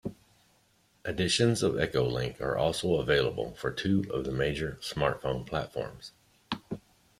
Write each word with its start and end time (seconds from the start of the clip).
Editions 1.07 1.61
of 1.61 1.75
EchoLink 1.75 2.41
are 2.41 2.57
also 2.57 2.95
available 2.95 3.53
for 3.53 3.69
two 3.71 4.03
of 4.11 4.23
the 4.23 4.31
major 4.31 4.79
smartphone 4.81 5.45
platforms. 5.45 6.11